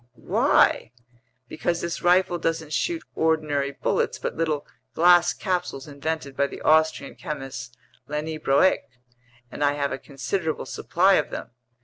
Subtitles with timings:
[0.15, 0.93] "Why?"
[1.47, 7.13] "Because this rifle doesn't shoot ordinary bullets but little glass capsules invented by the Austrian
[7.13, 7.77] chemist
[8.07, 8.79] Leniebroek,
[9.51, 11.51] and I have a considerable supply of them.